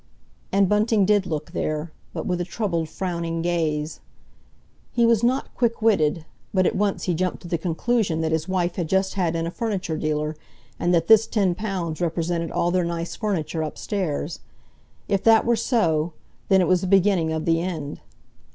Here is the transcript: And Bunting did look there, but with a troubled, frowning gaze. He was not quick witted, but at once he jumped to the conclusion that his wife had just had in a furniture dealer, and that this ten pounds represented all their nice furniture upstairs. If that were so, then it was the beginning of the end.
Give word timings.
And 0.51 0.67
Bunting 0.67 1.05
did 1.05 1.27
look 1.27 1.51
there, 1.51 1.91
but 2.11 2.25
with 2.25 2.41
a 2.41 2.43
troubled, 2.43 2.89
frowning 2.89 3.43
gaze. 3.43 3.99
He 4.91 5.05
was 5.05 5.21
not 5.23 5.53
quick 5.53 5.79
witted, 5.79 6.25
but 6.55 6.65
at 6.65 6.75
once 6.75 7.03
he 7.03 7.13
jumped 7.13 7.43
to 7.43 7.47
the 7.47 7.59
conclusion 7.59 8.21
that 8.21 8.31
his 8.31 8.47
wife 8.47 8.77
had 8.77 8.89
just 8.89 9.13
had 9.13 9.35
in 9.35 9.45
a 9.45 9.51
furniture 9.51 9.97
dealer, 9.99 10.35
and 10.79 10.91
that 10.91 11.05
this 11.05 11.27
ten 11.27 11.53
pounds 11.53 12.01
represented 12.01 12.49
all 12.49 12.71
their 12.71 12.83
nice 12.83 13.15
furniture 13.15 13.61
upstairs. 13.61 14.39
If 15.07 15.21
that 15.25 15.45
were 15.45 15.55
so, 15.55 16.13
then 16.47 16.61
it 16.61 16.67
was 16.67 16.81
the 16.81 16.87
beginning 16.87 17.31
of 17.31 17.45
the 17.45 17.61
end. 17.61 18.01